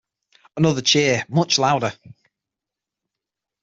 [0.57, 1.93] Another cheer, much louder.